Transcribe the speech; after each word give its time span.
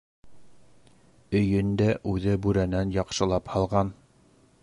Өйөн 1.41 1.69
дә 1.83 1.91
үҙе 2.13 2.35
бүрәнәнән 2.47 2.97
яҡшылап 2.97 3.55
һалған. 3.57 3.93